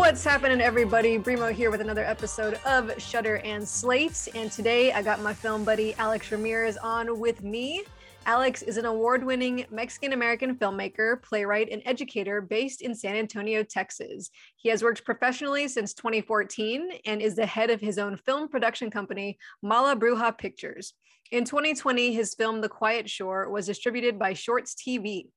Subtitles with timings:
[0.00, 1.18] What's happening, everybody?
[1.18, 4.28] Brimo here with another episode of Shutter and Slate.
[4.34, 7.84] And today I got my film buddy Alex Ramirez on with me.
[8.26, 13.62] Alex is an award winning Mexican American filmmaker, playwright, and educator based in San Antonio,
[13.62, 14.30] Texas.
[14.56, 18.90] He has worked professionally since 2014 and is the head of his own film production
[18.90, 20.92] company, Mala Bruja Pictures.
[21.32, 25.28] In 2020, his film The Quiet Shore was distributed by Shorts TV.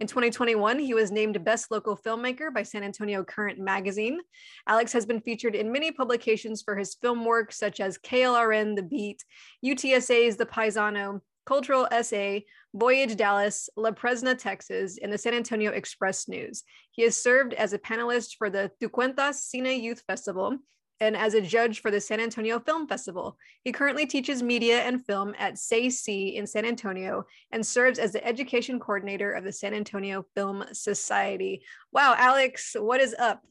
[0.00, 4.18] In 2021, he was named Best Local Filmmaker by San Antonio Current Magazine.
[4.66, 8.82] Alex has been featured in many publications for his film work, such as KLRN The
[8.82, 9.22] Beat,
[9.64, 16.28] UTSA's The Paisano, Cultural essay, Voyage Dallas, La Prensa, Texas, and the San Antonio Express
[16.28, 16.62] News.
[16.90, 20.58] He has served as a panelist for the Tu Cuentas Cine Youth Festival
[21.02, 23.36] and as a judge for the San Antonio Film Festival.
[23.64, 28.12] He currently teaches media and film at SAY Sí in San Antonio and serves as
[28.12, 31.64] the education coordinator of the San Antonio Film Society.
[31.92, 33.42] Wow, Alex, what is up?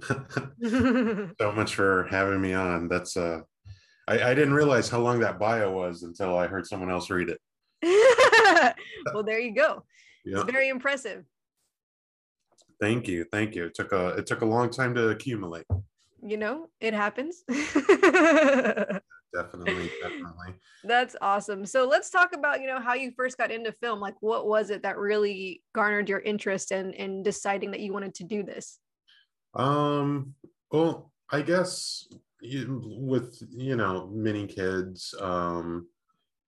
[0.08, 2.88] so much for having me on.
[2.88, 3.40] That's uh
[4.08, 7.28] I, I didn't realize how long that bio was until I heard someone else read
[7.28, 7.38] it.
[9.12, 9.84] well, there you go.
[10.24, 10.40] Yeah.
[10.40, 11.24] It's very impressive.
[12.80, 13.26] Thank you.
[13.30, 13.66] Thank you.
[13.66, 15.66] It took a it took a long time to accumulate.
[16.22, 17.42] You know, it happens.
[17.48, 19.02] definitely,
[19.34, 20.54] definitely.
[20.84, 21.66] That's awesome.
[21.66, 24.00] So let's talk about, you know, how you first got into film.
[24.00, 28.14] Like what was it that really garnered your interest in in deciding that you wanted
[28.16, 28.78] to do this?
[29.54, 30.34] Um,
[30.72, 32.08] well, I guess
[32.42, 35.86] with you know many kids um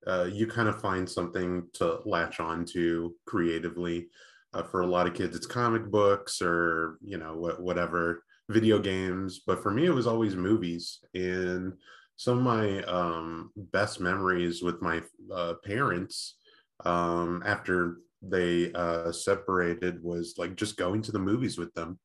[0.07, 4.09] uh, you kind of find something to latch on to creatively.
[4.53, 8.81] Uh, for a lot of kids it's comic books or you know wh- whatever video
[8.81, 9.43] games.
[9.47, 10.99] But for me it was always movies.
[11.15, 11.75] And
[12.17, 15.03] some of my um, best memories with my
[15.33, 16.37] uh, parents
[16.85, 21.99] um, after they uh, separated was like just going to the movies with them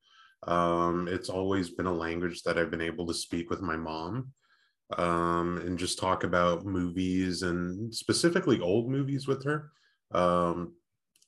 [0.47, 4.31] um, it's always been a language that I've been able to speak with my mom
[4.97, 9.71] um, and just talk about movies and specifically old movies with her,
[10.11, 10.73] um,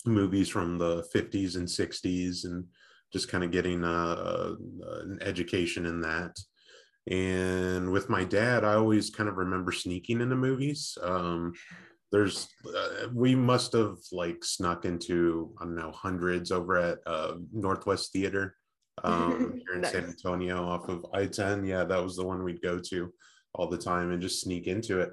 [0.06, 2.66] movies from the 50s and 60s, and
[3.11, 4.56] just kind of getting a, a,
[5.01, 6.38] an education in that.
[7.09, 10.97] And with my dad, I always kind of remember sneaking into movies.
[11.01, 11.53] Um,
[12.11, 17.33] there's uh, we must have like snuck into i don't know hundreds over at uh,
[17.51, 18.56] northwest theater
[19.03, 19.91] um, here in nice.
[19.91, 21.66] San Antonio off of I 10.
[21.66, 23.13] Yeah, that was the one we'd go to
[23.53, 25.12] all the time and just sneak into it.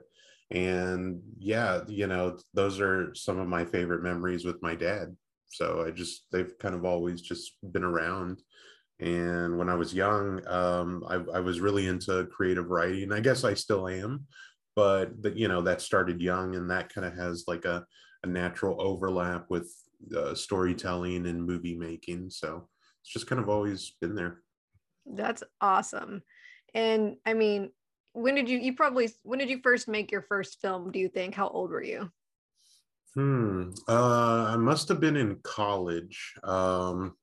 [0.50, 5.16] And yeah, you know, those are some of my favorite memories with my dad.
[5.48, 8.42] So I just, they've kind of always just been around.
[9.00, 13.12] And when I was young, um, I, I was really into creative writing.
[13.12, 14.26] I guess I still am,
[14.76, 17.84] but you know, that started young and that kind of has like a,
[18.22, 19.72] a natural overlap with
[20.16, 22.30] uh, storytelling and movie making.
[22.30, 22.68] So
[23.04, 24.40] it's just kind of always been there.
[25.04, 26.22] That's awesome.
[26.72, 27.70] And I mean,
[28.14, 31.08] when did you you probably when did you first make your first film, do you
[31.08, 31.34] think?
[31.34, 32.10] How old were you?
[33.14, 33.70] Hmm.
[33.86, 36.32] Uh I must have been in college.
[36.42, 37.14] Um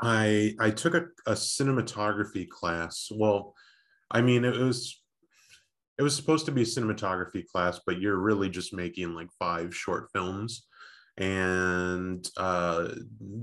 [0.00, 3.08] I I took a, a cinematography class.
[3.14, 3.54] Well,
[4.10, 5.00] I mean it was
[5.96, 9.74] it was supposed to be a cinematography class, but you're really just making like five
[9.74, 10.66] short films
[11.18, 12.88] and uh,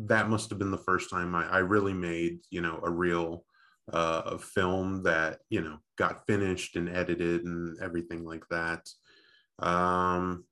[0.06, 3.46] that must have been the first time I, I really made you know a real
[3.92, 8.88] uh, film that you know got finished and edited and everything like that.
[9.60, 10.46] Um,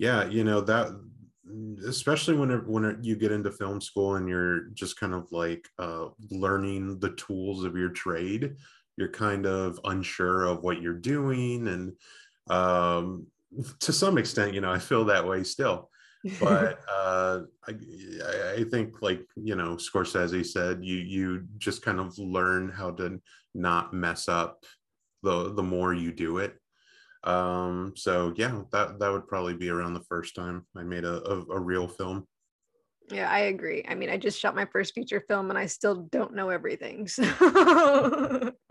[0.00, 0.88] yeah you know that
[1.86, 6.06] especially when when you get into film school and you're just kind of like uh,
[6.30, 8.56] learning the tools of your trade
[8.96, 11.92] you're kind of unsure of what you're doing and
[12.48, 13.26] um,
[13.78, 15.89] to some extent you know i feel that way still
[16.40, 17.74] but uh, I,
[18.58, 23.20] I think like you know Scorsese said, you you just kind of learn how to
[23.54, 24.64] not mess up
[25.22, 26.56] the the more you do it.
[27.24, 31.22] Um, so yeah, that that would probably be around the first time I made a,
[31.24, 32.26] a, a real film.
[33.10, 33.84] Yeah, I agree.
[33.88, 37.08] I mean, I just shot my first feature film and I still don't know everything.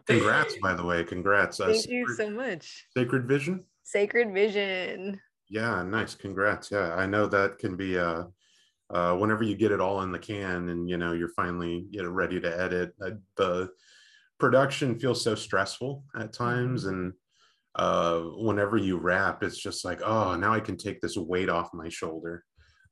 [0.10, 1.04] So congrats, by the way.
[1.04, 1.60] Congrats.
[1.60, 2.88] Uh, Thank uh, Sacred, you so much.
[2.98, 3.66] Sacred Vision?
[3.84, 5.19] Sacred Vision.
[5.50, 6.16] Yeah, nice.
[6.16, 6.69] Congrats.
[6.72, 8.25] Yeah, I know that can be uh,
[8.90, 12.04] uh, whenever you get it all in the can and you know you're finally you
[12.04, 12.94] know ready to edit.
[13.04, 13.69] Uh, the
[14.40, 16.94] production feels so stressful at times, mm-hmm.
[16.94, 17.13] and
[17.75, 21.74] uh, whenever you wrap, it's just like, oh, now I can take this weight off
[21.74, 22.44] my shoulder.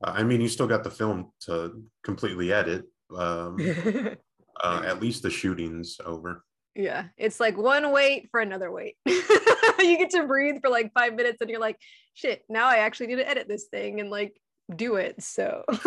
[0.04, 2.86] Uh, I mean, you still got the film to completely edit.
[3.16, 3.58] Um,
[4.64, 6.44] uh, at least the shooting's over.
[6.78, 8.96] Yeah, it's like one wait for another wait.
[9.06, 11.80] you get to breathe for like five minutes and you're like,
[12.14, 14.00] shit, now I actually need to edit this thing.
[14.00, 14.40] And like,
[14.76, 15.22] do it.
[15.24, 15.64] So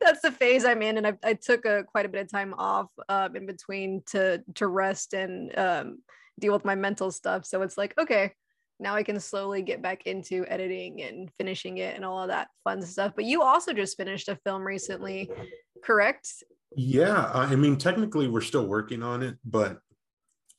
[0.00, 2.54] that's the phase I'm in, and I, I took a quite a bit of time
[2.54, 5.98] off um, in between to to rest and um,
[6.40, 7.44] deal with my mental stuff.
[7.44, 8.32] So it's like okay,
[8.80, 12.48] now I can slowly get back into editing and finishing it and all of that
[12.64, 13.12] fun stuff.
[13.14, 15.30] But you also just finished a film recently,
[15.84, 16.28] correct?
[16.76, 19.78] Yeah, I mean technically we're still working on it, but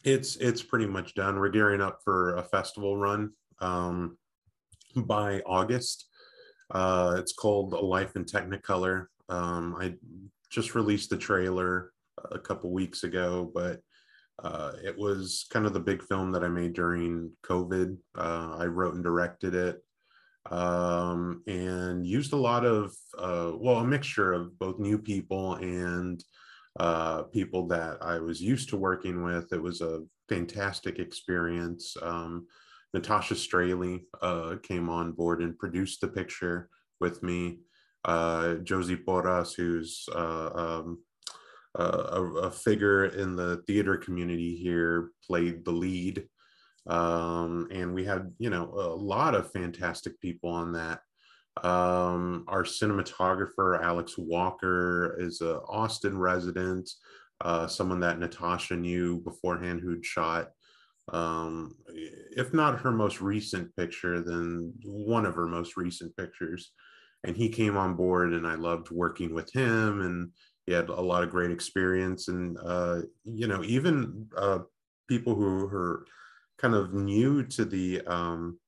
[0.05, 1.39] it's it's pretty much done.
[1.39, 4.17] We're gearing up for a festival run um,
[4.95, 6.05] by August.
[6.71, 9.07] Uh, it's called Life in Technicolor.
[9.29, 9.95] Um, I
[10.49, 11.91] just released the trailer
[12.31, 13.81] a couple weeks ago, but
[14.43, 17.97] uh, it was kind of the big film that I made during COVID.
[18.17, 19.81] Uh, I wrote and directed it
[20.51, 26.23] um, and used a lot of, uh, well, a mixture of both new people and
[26.79, 29.51] uh, people that I was used to working with.
[29.53, 31.95] It was a fantastic experience.
[32.01, 32.47] Um,
[32.93, 36.69] Natasha Straley uh, came on board and produced the picture
[36.99, 37.59] with me.
[38.03, 40.99] Uh, Josie Porras, who's uh, um,
[41.75, 46.27] a, a, figure in the theater community here, played the lead.
[46.87, 50.99] Um, and we had, you know, a lot of fantastic people on that.
[51.63, 56.89] Um, our cinematographer, Alex Walker, is a Austin resident,
[57.41, 60.49] uh, someone that Natasha knew beforehand who'd shot,
[61.13, 66.71] um, if not her most recent picture, then one of her most recent pictures.
[67.23, 70.31] And he came on board, and I loved working with him, and
[70.65, 72.27] he had a lot of great experience.
[72.27, 74.59] And, uh, you know, even uh,
[75.07, 76.05] people who are
[76.57, 78.59] kind of new to the um,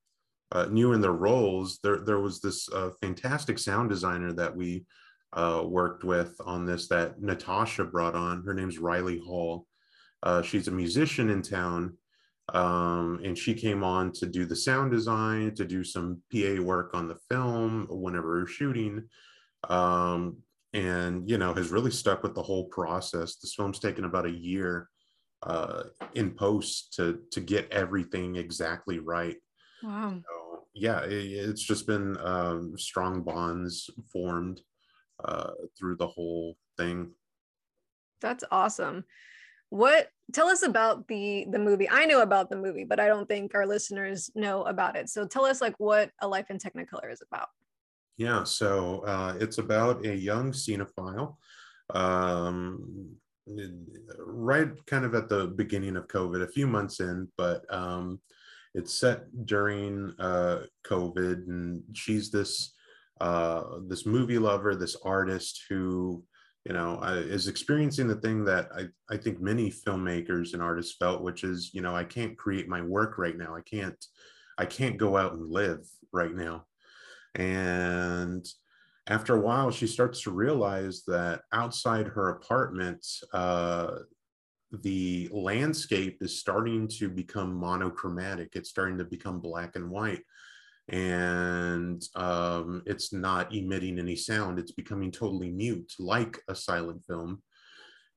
[0.52, 4.86] uh, new in their roles, there there was this uh, fantastic sound designer that we
[5.34, 8.44] uh, worked with on this that Natasha brought on.
[8.44, 9.68] Her name's Riley Hall.
[10.24, 11.98] Uh, she's a musician in town,
[12.54, 16.94] um, and she came on to do the sound design, to do some PA work
[16.94, 19.04] on the film whenever we are shooting,
[19.70, 20.38] um,
[20.74, 23.36] and you know has really stuck with the whole process.
[23.36, 24.90] This film's taken about a year
[25.44, 25.84] uh,
[26.16, 29.36] in post to to get everything exactly right.
[29.84, 30.22] Wow.
[30.78, 34.62] Yeah, it, it's just been um, strong bonds formed
[35.24, 37.12] uh, through the whole thing.
[38.22, 39.04] That's awesome.
[39.70, 41.90] What tell us about the the movie?
[41.90, 45.10] I know about the movie, but I don't think our listeners know about it.
[45.10, 47.50] So tell us like what A Life in Technicolor is about.
[48.16, 51.36] Yeah, so uh, it's about a young cinephile
[51.94, 53.16] um,
[54.20, 58.20] right kind of at the beginning of COVID, a few months in, but um,
[58.78, 62.76] it's set during uh, COVID, and she's this
[63.20, 66.24] uh, this movie lover, this artist who
[66.64, 71.24] you know is experiencing the thing that I, I think many filmmakers and artists felt,
[71.24, 73.56] which is you know I can't create my work right now.
[73.56, 73.98] I can't
[74.60, 75.80] I can't go out and live
[76.14, 76.66] right now,
[77.34, 78.46] and
[79.08, 83.04] after a while, she starts to realize that outside her apartment,
[83.34, 84.00] uh,
[84.72, 88.50] the landscape is starting to become monochromatic.
[88.56, 90.24] It's starting to become black and white.
[90.90, 94.60] And um, it's not emitting any sound.
[94.60, 97.42] It's becoming totally mute, like a silent film.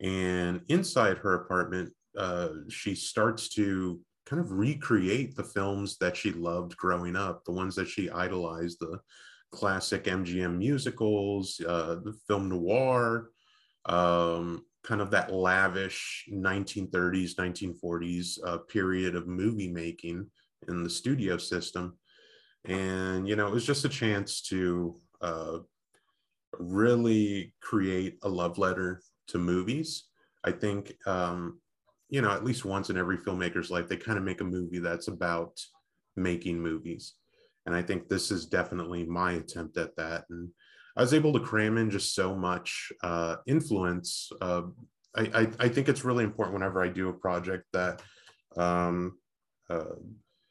[0.00, 6.33] And inside her apartment, uh, she starts to kind of recreate the films that she
[6.33, 9.00] loved growing up, the ones that she idolized, the
[9.50, 13.30] classic MGM musicals, uh, the film noir,
[13.87, 20.27] um, kind of that lavish 1930s, 1940s uh, period of movie making
[20.69, 21.97] in the studio system.
[22.65, 25.59] And, you know, it was just a chance to uh,
[26.59, 30.05] really create a love letter to movies.
[30.45, 31.61] I think, um,
[32.09, 34.79] you know, at least once in every filmmaker's life, they kind of make a movie
[34.79, 35.61] that's about
[36.17, 37.15] making movies.
[37.67, 40.25] And I think this is definitely my attempt at that.
[40.31, 40.49] And
[40.97, 44.30] I was able to cram in just so much uh, influence.
[44.40, 44.62] Uh,
[45.16, 48.02] I, I, I, think it's really important whenever I do a project that,
[48.56, 49.18] um,
[49.68, 49.97] uh,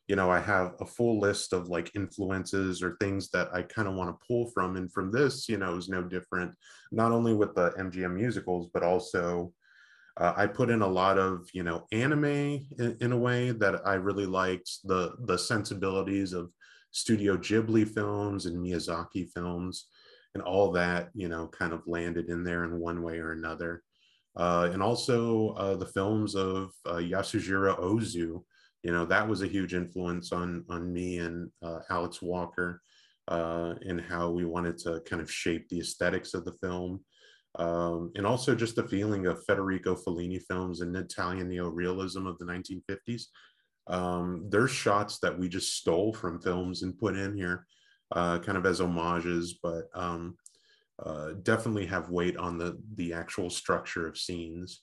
[0.07, 3.87] you know, I have a full list of like influences or things that I kind
[3.87, 4.75] of want to pull from.
[4.75, 6.53] And from this, you know, is no different,
[6.91, 9.53] not only with the MGM musicals, but also
[10.17, 13.87] uh, I put in a lot of, you know, anime in, in, a way that
[13.87, 16.51] I really liked the the sensibilities of
[16.91, 19.85] Studio Ghibli films and Miyazaki films,
[20.35, 23.83] and all that, you know, kind of landed in there in one way or another.
[24.35, 28.43] Uh, and also uh, the films of uh, Yasujiro Ozu,
[28.83, 32.81] you know, that was a huge influence on on me and uh, Alex Walker,
[33.27, 37.03] uh, and how we wanted to kind of shape the aesthetics of the film.
[37.55, 42.45] Um, and also just the feeling of Federico Fellini films and Italian neorealism of the
[42.45, 43.23] 1950s
[43.89, 47.65] um, there's shots that we just stole from films and put in here
[48.11, 50.35] uh, kind of as homages, but um,
[51.03, 54.81] uh, definitely have weight on the the actual structure of scenes.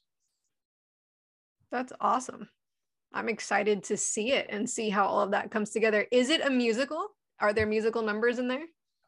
[1.71, 2.49] That's awesome.
[3.13, 6.07] I'm excited to see it and see how all of that comes together.
[6.11, 7.09] Is it a musical?
[7.41, 8.65] Are there musical numbers in there?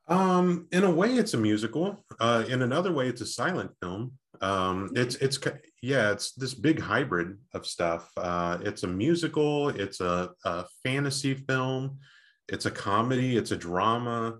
[0.08, 2.04] Um, in a way, it's a musical.
[2.18, 4.12] Uh, in another way, it's a silent film.
[4.40, 5.38] Um, it's it's
[5.82, 8.10] yeah, it's this big hybrid of stuff.
[8.16, 9.68] Uh, it's a musical.
[9.68, 11.98] It's a, a fantasy film.
[12.48, 13.36] It's a comedy.
[13.36, 14.38] It's a drama.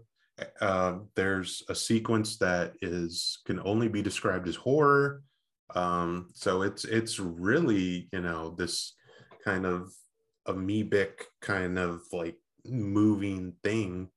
[0.61, 5.23] Uh, there's a sequence that is can only be described as horror.
[5.75, 8.95] Um, so it's it's really you know this
[9.45, 9.93] kind of
[10.47, 14.09] amoebic kind of like moving thing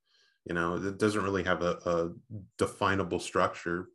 [0.46, 2.10] you know it doesn't really have a, a
[2.58, 3.88] definable structure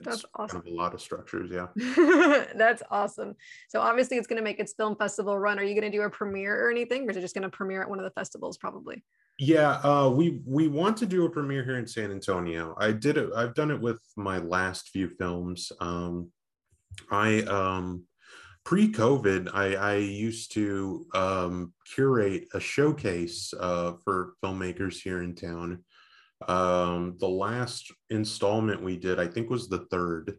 [0.00, 1.66] it's that's awesome kind of a lot of structures yeah.
[2.56, 3.34] That's awesome.
[3.68, 5.58] So obviously it's going to make its film festival run.
[5.58, 7.50] Are you going to do a premiere or anything or is it just going to
[7.50, 9.04] premiere at one of the festivals probably?
[9.38, 12.74] Yeah uh, we we want to do a premiere here in san antonio.
[12.78, 15.72] I did it i've done it with my last few films.
[15.80, 16.30] Um
[17.10, 18.04] i um
[18.64, 25.82] pre-COVID, I, I used to um, curate a showcase uh, for filmmakers here in town.
[26.48, 30.38] Um, the last installment we did, I think, was the third,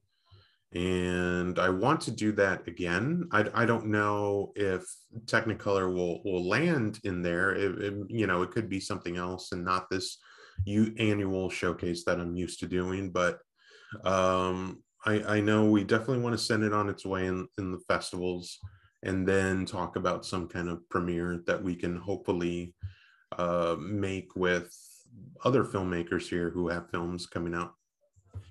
[0.74, 3.28] and I want to do that again.
[3.32, 4.84] I, I don't know if
[5.26, 7.54] Technicolor will will land in there.
[7.54, 10.18] It, it, you know, it could be something else and not this
[10.66, 13.40] you annual showcase that I'm used to doing, but
[14.04, 17.72] um I, I know we definitely want to send it on its way in, in
[17.72, 18.60] the festivals
[19.04, 22.76] and then talk about some kind of premiere that we can hopefully
[23.38, 24.72] uh, make with
[25.44, 27.74] other filmmakers here who have films coming out.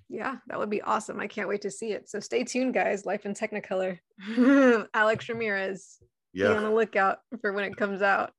[0.09, 1.21] Yeah, that would be awesome.
[1.21, 2.09] I can't wait to see it.
[2.09, 3.07] So stay tuned, guys.
[3.07, 3.99] Life in Technicolor.
[4.95, 5.99] Alex Ramirez.
[6.33, 6.49] Yeah.
[6.49, 8.33] Be on the lookout for when it comes out.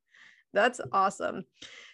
[0.53, 1.45] That's awesome.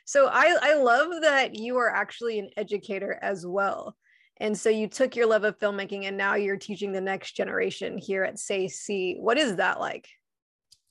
[0.06, 3.96] So I, I love that you are actually an educator as well.
[4.40, 7.98] And so you took your love of filmmaking and now you're teaching the next generation
[7.98, 9.20] here at SAY Sí.
[9.20, 10.08] What is that like?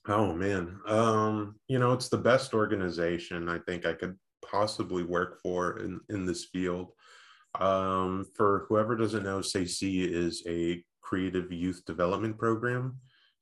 [0.08, 0.78] Oh man.
[0.86, 4.16] Um, you know, it's the best organization I think I could
[4.50, 6.92] possibly work for in, in this field.
[7.60, 12.98] Um, for whoever doesn't know, See is a creative youth development program.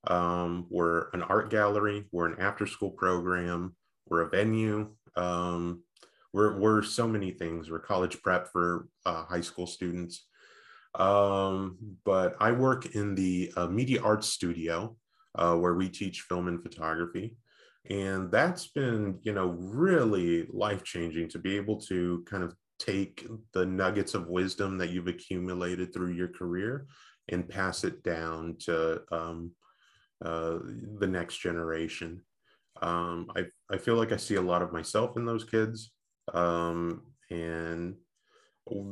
[0.06, 3.74] Um, we're an art gallery, we're an after school program,
[4.06, 4.90] we're a venue.
[5.16, 5.82] Um,
[6.32, 7.70] we're we're so many things.
[7.70, 10.26] We're college prep for uh, high school students.
[10.96, 14.96] Um, but I work in the uh, media arts studio
[15.36, 17.36] uh, where we teach film and photography.
[17.90, 23.26] And that's been, you know, really life changing to be able to kind of take
[23.52, 26.86] the nuggets of wisdom that you've accumulated through your career
[27.28, 29.52] and pass it down to um,
[30.24, 30.58] uh,
[30.98, 32.22] the next generation.
[32.82, 35.92] Um, I, I feel like I see a lot of myself in those kids
[36.32, 37.96] um, and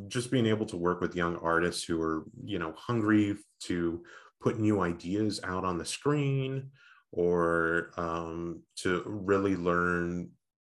[0.09, 4.03] just being able to work with young artists who are you know hungry to
[4.41, 6.71] put new ideas out on the screen
[7.13, 10.31] or um, to really learn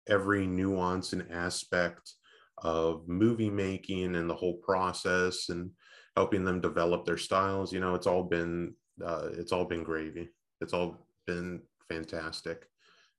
[0.07, 2.13] every nuance and aspect
[2.59, 5.69] of movie making and the whole process and
[6.15, 10.29] helping them develop their styles you know it's all been uh, it's all been gravy.
[10.61, 12.65] It's all been fantastic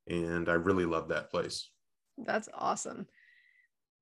[0.08, 1.70] and i really love that place.
[2.18, 3.06] That's awesome.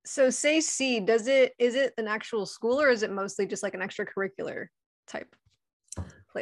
[0.05, 3.63] So SAY Sí does it is it an actual school or is it mostly just
[3.63, 4.67] like an extracurricular
[5.07, 5.35] type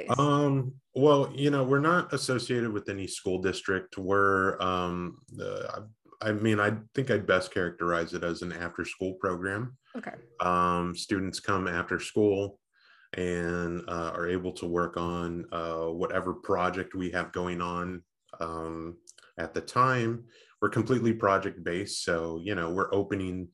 [0.04, 0.18] place?
[0.18, 3.98] Um well you know we're not associated with any school district.
[3.98, 5.80] We're um uh,
[6.22, 9.76] i mean i think i'd best characterize it as an after school program.
[9.96, 10.14] Okay.
[10.40, 12.58] Um students come after school
[13.14, 18.02] and uh, are able to work on uh, whatever project we have going on
[18.40, 18.96] um,
[19.38, 20.24] at the time.
[20.60, 23.48] We're completely project based so you know we're opening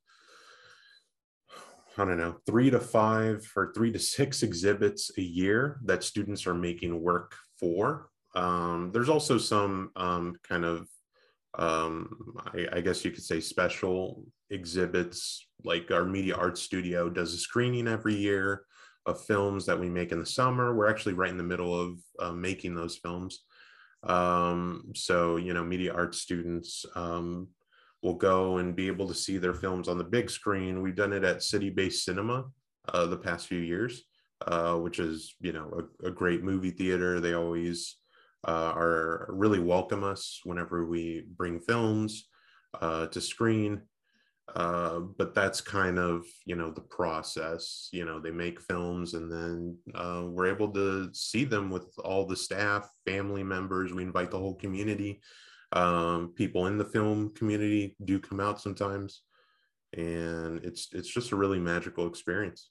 [1.98, 6.46] I don't know, three to five or three to six exhibits a year that students
[6.46, 8.08] are making work for.
[8.34, 10.88] Um, there's also some um, kind of,
[11.58, 15.46] um, I, I, guess you could say, special exhibits.
[15.64, 18.64] Like our media arts studio does a screening every year
[19.04, 20.74] of films that we make in the summer.
[20.74, 23.40] We're actually right in the middle of uh, making those films.
[24.02, 27.48] Um, so, you know, media arts students um,
[28.02, 30.82] will go and be able to see their films on the big screen.
[30.82, 32.46] We've done it at City Based Cinema
[32.88, 34.02] uh, the past few years,
[34.46, 37.20] uh, which is you know a, a, great movie theater.
[37.20, 37.96] They always
[38.46, 42.28] uh, are really welcome us whenever we bring films
[42.80, 43.82] uh, to screen.
[44.56, 47.88] Uh, but that's kind of you know the process.
[47.92, 52.26] You know they make films and then uh, we're able to see them with all
[52.26, 53.92] the staff, family members.
[53.92, 55.20] We invite the whole community
[55.72, 59.22] um, people in the film community do come out sometimes.
[59.94, 62.70] and it's it's just a really magical experience.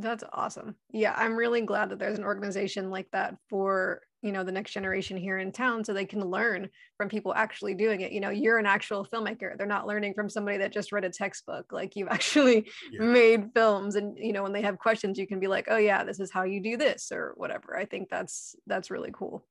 [0.00, 0.76] That's awesome.
[0.92, 4.72] Yeah i'm really glad that there's an organization like that for you know the next
[4.72, 8.10] generation here in town so they can learn from people actually doing it.
[8.12, 9.56] You know you're an actual filmmaker.
[9.56, 11.72] They're not learning from somebody that just read a textbook.
[11.72, 13.02] Like you've actually yeah.
[13.02, 16.04] made films and you know when they have questions you can be like oh yeah
[16.04, 17.76] this is how you do this or whatever.
[17.76, 19.44] I think that's that's really cool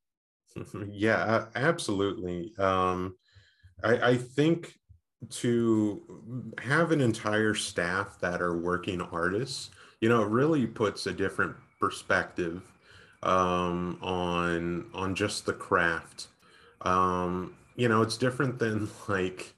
[0.89, 3.15] yeah absolutely um
[3.83, 4.75] i i think
[5.29, 6.01] to
[6.62, 11.55] have an entire staff that are working artists you know it really puts a different
[11.79, 12.62] perspective
[13.24, 16.27] um, on on just the craft.
[16.81, 19.53] Um, you know, it's different than like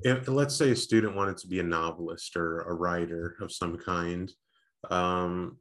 [0.00, 3.76] if let's say a student wanted to be a novelist or a writer of some
[3.76, 4.32] kind.
[4.90, 5.58] Um,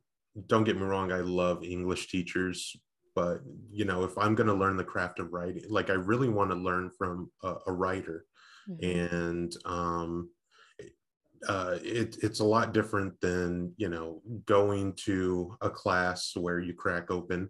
[0.47, 2.77] don't get me wrong, I love English teachers,
[3.15, 6.29] but you know, if I'm going to learn the craft of writing, like I really
[6.29, 8.25] want to learn from a, a writer,
[8.69, 9.13] mm-hmm.
[9.13, 10.29] and um,
[11.47, 16.73] uh, it, it's a lot different than you know going to a class where you
[16.73, 17.49] crack open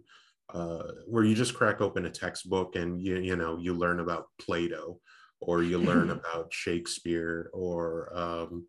[0.54, 4.26] uh, where you just crack open a textbook and you you know you learn about
[4.40, 4.98] Plato
[5.40, 8.66] or you learn about Shakespeare or um,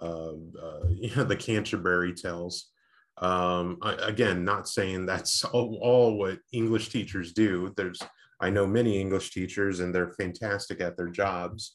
[0.00, 2.70] uh, uh, you know, the Canterbury Tales.
[3.20, 7.72] Um, again, not saying that's all, all what English teachers do.
[7.76, 8.00] There's
[8.40, 11.74] I know many English teachers and they're fantastic at their jobs.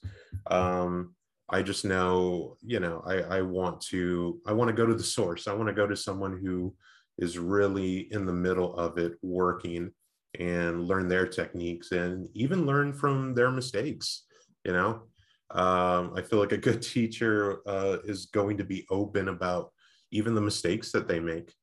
[0.49, 1.13] Um,
[1.47, 5.03] I just know, you know, I, I want to, I want to go to the
[5.03, 5.47] source.
[5.47, 6.73] I want to go to someone who
[7.19, 9.91] is really in the middle of it working
[10.39, 14.23] and learn their techniques and even learn from their mistakes,
[14.65, 15.03] you know?
[15.51, 19.71] Um, I feel like a good teacher uh, is going to be open about
[20.15, 21.53] even the mistakes that they make,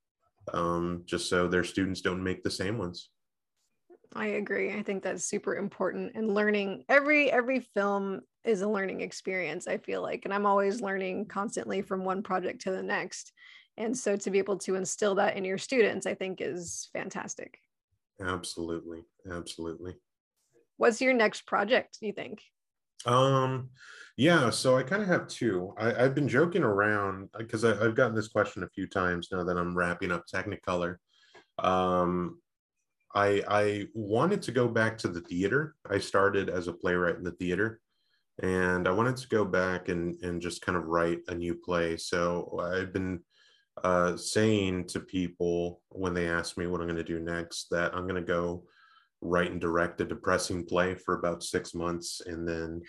[0.53, 3.09] um, just so their students don't make the same ones.
[4.15, 4.73] I agree.
[4.73, 9.79] I think that's super important and learning every every film is a learning experience, I
[9.79, 10.27] feel like.
[10.27, 13.33] And I'm always learning constantly from one project to the next.
[13.79, 17.59] And so to be able to instill that in your students, I think is fantastic.
[18.21, 19.05] Absolutely.
[19.31, 19.95] Absolutely.
[20.77, 22.43] What's your next project, do you think?
[23.07, 23.71] Um
[24.17, 25.75] yeah, so I kind of have two.
[25.79, 29.57] I, have been joking around because I've gotten this question a few times now that
[29.57, 30.97] I'm wrapping up Technicolor.
[31.59, 32.39] Um,
[33.15, 35.77] I I wanted to go back to the theater.
[35.89, 37.81] I started as a playwright in the theater,
[38.43, 41.97] and I wanted to go back and and just kind of write a new play.
[41.97, 43.21] So I've been
[43.83, 47.95] uh, saying to people when they ask me what I'm going to do next that
[47.95, 48.65] I'm going to go
[49.23, 52.83] write and direct a depressing play for about six months and then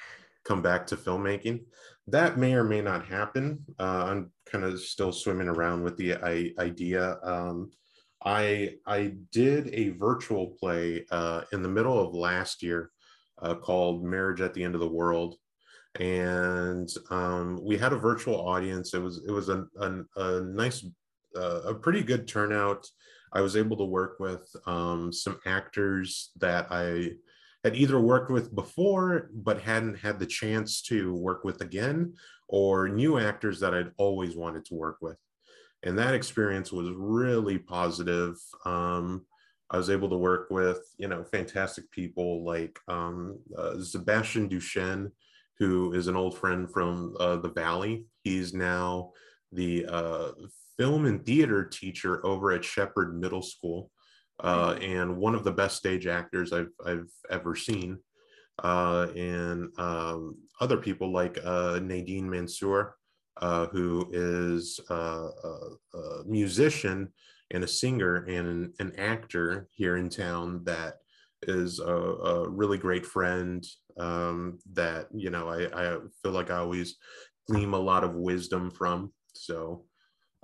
[0.43, 1.61] come back to filmmaking.
[2.07, 3.63] That may or may not happen.
[3.79, 7.17] Uh, I'm kind of still swimming around with the I, idea.
[7.23, 7.71] Um,
[8.25, 12.91] I I did a virtual play uh, in the middle of last year
[13.41, 15.35] uh, called Marriage at the End of the World,
[15.99, 18.93] and um, we had a virtual audience.
[18.93, 20.85] It was it was a a, a nice
[21.35, 22.87] uh, a pretty good turnout.
[23.33, 27.11] I was able to work with um, some actors that I
[27.63, 32.13] had either worked with before but hadn't had the chance to work with again,
[32.47, 35.17] or new actors that I'd always wanted to work with
[35.83, 38.37] and that experience was really positive.
[38.65, 39.25] Um,
[39.69, 45.11] I was able to work with you know fantastic people like um, uh, Sebastian Duchesne,
[45.59, 48.05] who is an old friend from uh, the Valley.
[48.23, 49.11] He's now
[49.51, 50.31] the uh,
[50.77, 53.91] film and theater teacher over at Shepherd Middle School,
[54.39, 57.99] uh, and one of the best stage actors I've I've ever seen.
[58.63, 62.95] Uh, and um, other people like uh, Nadine Mansour,
[63.37, 67.11] uh, who is a, a, a, musician
[67.49, 70.97] and a singer and an, an, actor here in town that
[71.47, 73.65] is a, a really great friend
[73.97, 76.95] um, that you know I, I feel like I always
[77.47, 79.11] glean a lot of wisdom from.
[79.33, 79.85] So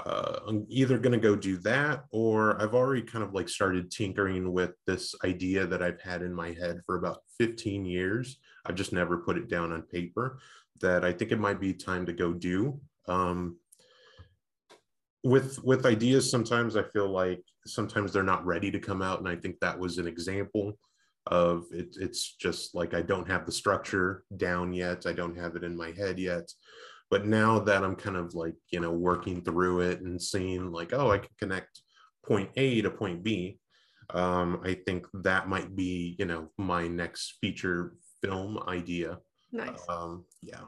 [0.05, 3.91] uh, I'm either going to go do that or I've already kind of like started
[3.91, 8.39] tinkering with this idea that I've had in my head for about 15 years.
[8.65, 10.39] I've just never put it down on paper
[10.81, 12.79] that I think it might be time to go do.
[13.07, 13.57] Um,
[15.23, 19.27] with with ideas, sometimes I feel like sometimes they're not ready to come out, and
[19.27, 20.77] I think that was an example
[21.27, 21.97] of it.
[21.99, 25.05] It's just like I don't have the structure down yet.
[25.05, 26.49] I don't have it in my head yet.
[27.09, 30.93] But now that I'm kind of like you know working through it and seeing like
[30.93, 31.81] oh I can connect
[32.25, 33.59] point A to point B,
[34.13, 39.19] um, I think that might be you know my next feature film idea.
[39.51, 39.81] Nice.
[39.89, 40.61] Um, yeah.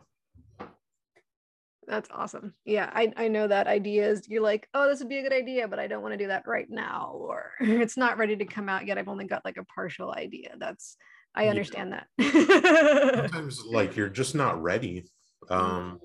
[1.87, 2.53] That's awesome.
[2.63, 5.67] Yeah, I, I know that ideas you're like, oh, this would be a good idea,
[5.67, 8.69] but I don't want to do that right now, or it's not ready to come
[8.69, 8.97] out yet.
[8.97, 10.55] I've only got like a partial idea.
[10.57, 10.95] That's
[11.33, 12.31] I understand yeah.
[12.31, 13.27] that.
[13.31, 15.05] Sometimes like you're just not ready.
[15.49, 15.99] Um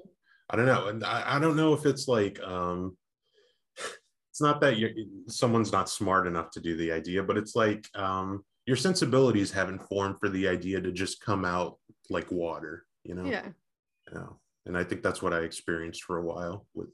[0.51, 0.89] I don't know.
[0.89, 2.97] And I, I don't know if it's like um
[4.31, 4.91] it's not that you're
[5.29, 9.87] someone's not smart enough to do the idea, but it's like um your sensibilities haven't
[9.89, 11.79] formed for the idea to just come out
[12.11, 13.25] like water, you know?
[13.25, 13.49] Yeah.
[14.09, 14.41] You know?
[14.67, 16.89] And I think that's what I experienced for a while with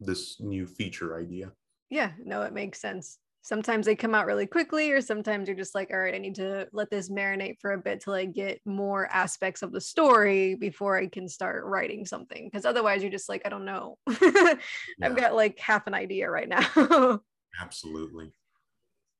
[0.00, 1.52] this new feature idea.
[1.90, 3.18] Yeah, no, it makes sense.
[3.42, 6.34] Sometimes they come out really quickly, or sometimes you're just like, all right, I need
[6.36, 10.54] to let this marinate for a bit till I get more aspects of the story
[10.54, 12.44] before I can start writing something.
[12.44, 13.96] Because otherwise, you're just like, I don't know.
[15.02, 17.20] I've got like half an idea right now.
[17.60, 18.32] Absolutely.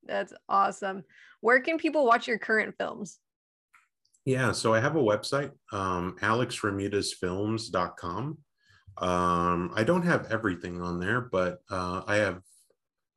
[0.05, 1.05] That's awesome.
[1.41, 3.19] Where can people watch your current films?
[4.25, 8.39] Yeah, so I have a website, um, alexramirezfilms.com.
[8.99, 12.43] Um, I don't have everything on there, but uh, I have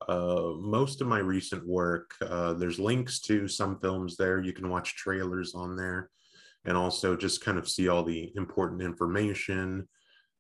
[0.08, 2.12] uh, most of my recent work.
[2.22, 4.40] Uh, there's links to some films there.
[4.40, 6.10] You can watch trailers on there
[6.66, 9.88] and also just kind of see all the important information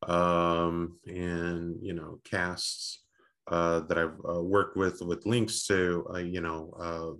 [0.07, 3.03] um, and, you know, casts
[3.47, 7.19] uh, that I've uh, worked with, with links to, uh, you know,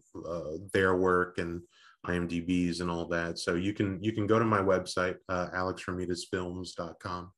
[0.73, 1.61] their work and
[2.05, 3.37] IMDb's and all that.
[3.37, 7.31] So you can you can go to my website, uh, alexramirezfilms.com.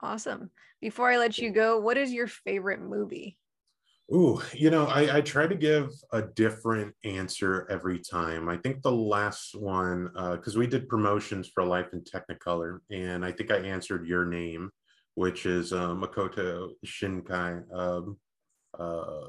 [0.00, 0.50] Awesome.
[0.80, 3.38] Before I let you go, what is your favorite movie?
[4.12, 8.50] Ooh, you know, I, I try to give a different answer every time.
[8.50, 13.32] I think the last one, because we did promotions for Life in Technicolor, and I
[13.32, 14.70] think I answered your name,
[15.14, 18.18] which is uh, Makoto Shinkai um,
[18.78, 19.28] uh,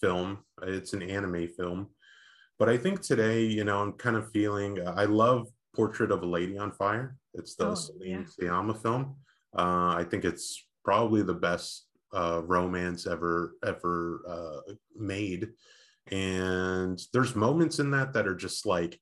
[0.00, 0.38] film.
[0.62, 1.88] It's an anime film.
[2.60, 6.22] But I think today, you know, I'm kind of feeling, uh, I love Portrait of
[6.22, 7.16] a Lady on Fire.
[7.34, 8.72] It's the Oh, Celine yeah.
[8.72, 9.16] Film.
[9.58, 11.85] Uh, I think it's probably the best
[12.16, 15.50] uh, romance ever ever uh, made,
[16.10, 18.98] and there's moments in that that are just like,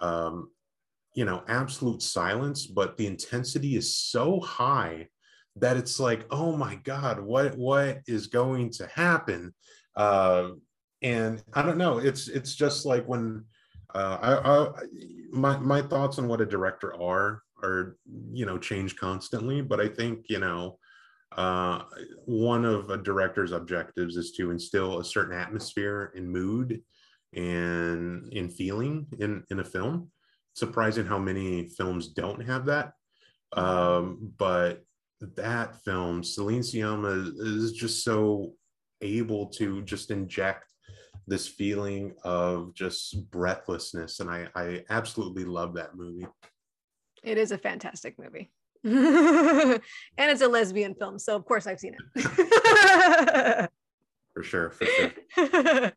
[0.00, 0.50] um,
[1.14, 5.08] you know, absolute silence, but the intensity is so high
[5.56, 9.54] that it's like, oh my god, what what is going to happen?
[9.96, 10.50] Uh,
[11.02, 11.98] and I don't know.
[11.98, 13.44] It's it's just like when
[13.94, 14.68] uh, I, I
[15.30, 17.96] my my thoughts on what a director are are
[18.32, 20.78] you know change constantly but i think you know
[21.36, 21.82] uh,
[22.24, 26.82] one of a director's objectives is to instill a certain atmosphere and mood
[27.34, 30.10] and in feeling in in a film.
[30.54, 32.92] Surprising how many films don't have that.
[33.52, 34.82] Um, but
[35.20, 38.54] that film celine Sciamma is just so
[39.00, 40.64] able to just inject
[41.26, 46.26] this feeling of just breathlessness and i i absolutely love that movie.
[47.22, 48.50] It is a fantastic movie.
[48.84, 49.80] and
[50.18, 53.70] it's a lesbian film, so of course I've seen it.
[54.32, 55.12] for sure for sure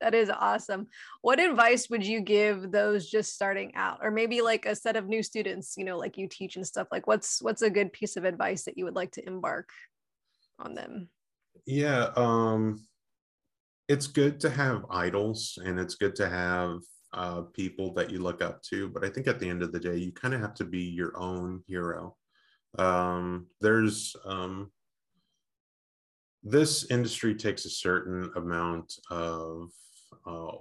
[0.00, 0.88] that is awesome.
[1.22, 5.08] What advice would you give those just starting out or maybe like a set of
[5.08, 6.88] new students, you know, like you teach and stuff?
[6.90, 9.70] Like what's what's a good piece of advice that you would like to embark
[10.58, 11.08] on them?
[11.66, 12.84] yeah um
[13.88, 16.78] it's good to have idols and it's good to have
[17.12, 19.80] uh, people that you look up to but i think at the end of the
[19.80, 22.16] day you kind of have to be your own hero
[22.78, 24.70] um, there's um,
[26.44, 29.70] this industry takes a certain amount of
[30.26, 30.52] uh,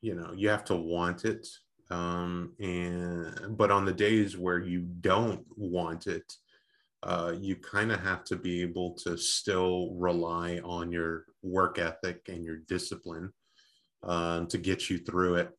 [0.00, 1.46] you know you have to want it
[1.90, 6.32] um, and but on the days where you don't want it
[7.04, 12.22] uh, you kind of have to be able to still rely on your work ethic
[12.28, 13.32] and your discipline
[14.02, 15.50] uh, to get you through it.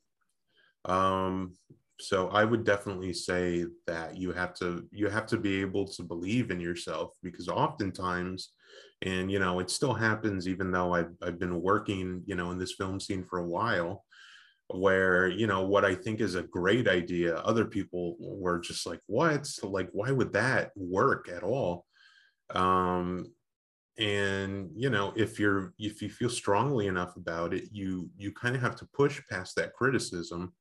[0.85, 1.53] Um,
[1.99, 6.03] so I would definitely say that you have to you have to be able to
[6.03, 8.51] believe in yourself because oftentimes,
[9.01, 12.57] and you know, it still happens even though I've I've been working you know in
[12.59, 14.05] this film scene for a while
[14.71, 18.99] where you know what i think is a great idea other people were just like
[19.07, 19.49] what?
[19.63, 21.85] Like why would that work at all?
[22.53, 23.33] Um
[23.97, 28.55] and you know if you're if you feel strongly enough about it you you kind
[28.55, 30.53] of have to push past that criticism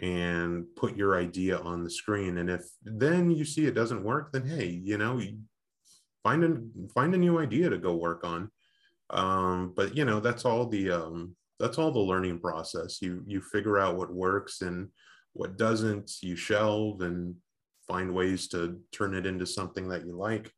[0.00, 4.32] and put your idea on the screen and if then you see it doesn't work
[4.32, 5.20] then hey you know
[6.24, 8.50] find a find a new idea to go work on.
[9.10, 13.00] Um but you know that's all the um that's all the learning process.
[13.00, 14.88] You you figure out what works and
[15.34, 17.36] what doesn't you shelve and
[17.86, 20.50] find ways to turn it into something that you like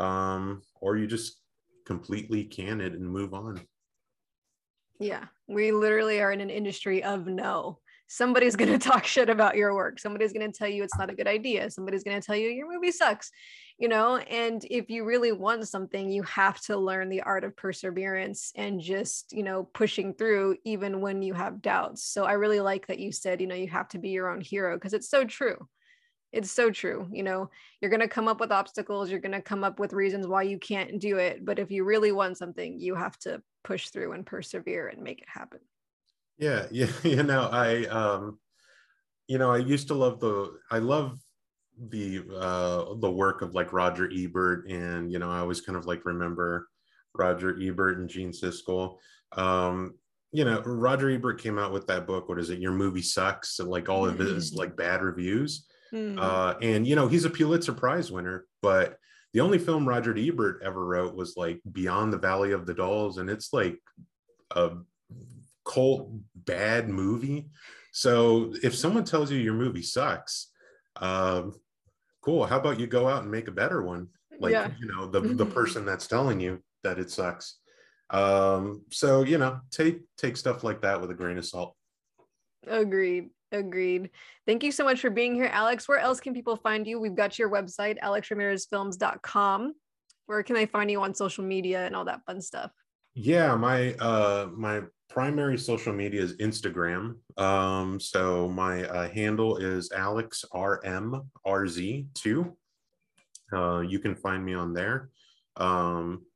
[0.00, 1.42] um or you just
[1.84, 3.60] completely can it and move on.
[4.98, 7.78] Yeah, we literally are in an industry of no.
[8.06, 9.98] Somebody's going to talk shit about your work.
[9.98, 11.70] Somebody's going to tell you it's not a good idea.
[11.70, 13.30] Somebody's going to tell you your movie sucks,
[13.78, 14.16] you know?
[14.16, 18.80] And if you really want something, you have to learn the art of perseverance and
[18.80, 22.04] just, you know, pushing through even when you have doubts.
[22.04, 24.40] So I really like that you said, you know, you have to be your own
[24.40, 25.68] hero because it's so true.
[26.32, 27.48] it's so true you know
[27.80, 30.42] you're going to come up with obstacles you're going to come up with reasons why
[30.42, 34.12] you can't do it but if you really want something you have to push through
[34.12, 35.60] and persevere and make it happen
[36.38, 38.38] yeah yeah you know i um
[39.28, 41.18] you know i used to love the i love
[41.90, 45.86] the uh the work of like roger ebert and you know i always kind of
[45.86, 46.68] like remember
[47.14, 48.96] roger ebert and gene siskel
[49.32, 49.94] um
[50.32, 53.58] you know roger ebert came out with that book what is it your movie sucks
[53.58, 54.60] and like all of his mm-hmm.
[54.60, 56.18] like bad reviews mm.
[56.18, 58.98] uh and you know he's a pulitzer prize winner but
[59.34, 63.18] the only film roger ebert ever wrote was like beyond the valley of the dolls
[63.18, 63.78] and it's like
[64.52, 64.70] a
[65.66, 67.48] cult bad movie.
[67.92, 70.48] So if someone tells you your movie sucks
[71.00, 71.54] um
[72.22, 72.46] cool.
[72.46, 74.08] How about you go out and make a better one?
[74.40, 74.70] Like yeah.
[74.78, 77.58] you know the the person that's telling you that it sucks.
[78.10, 81.74] Um so you know take take stuff like that with a grain of salt.
[82.66, 83.30] Agreed.
[83.52, 84.10] Agreed.
[84.46, 85.88] Thank you so much for being here alex.
[85.88, 86.98] Where else can people find you?
[86.98, 89.74] We've got your website alexramirezfilms.com
[90.26, 92.72] where can they find you on social media and all that fun stuff?
[93.14, 94.82] Yeah my uh my
[95.16, 97.14] primary social media is Instagram.
[97.38, 102.52] Um, so my uh, handle is AlexRMRZ2.
[103.50, 105.08] Uh, you can find me on there.
[105.56, 106.26] Um,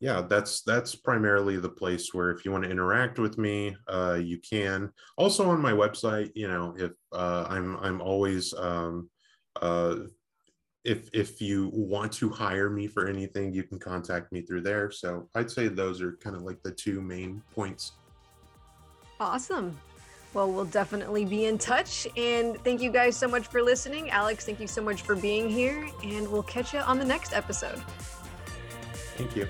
[0.00, 4.14] yeah, that's that's primarily the place where if you want to interact with me, uh,
[4.14, 4.90] you can.
[5.18, 9.10] Also on my website, you know, if uh, I'm I'm always um,
[9.60, 9.96] uh,
[10.88, 14.90] if if you want to hire me for anything, you can contact me through there.
[14.90, 17.92] So I'd say those are kind of like the two main points.
[19.20, 19.76] Awesome.
[20.34, 22.06] Well, we'll definitely be in touch.
[22.16, 24.10] And thank you guys so much for listening.
[24.10, 25.88] Alex, thank you so much for being here.
[26.02, 27.80] And we'll catch you on the next episode.
[29.16, 29.48] Thank you.